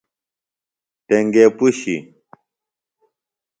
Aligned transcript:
ٹنیگے 1.07 1.45
پُشیۡ۔ 1.57 1.99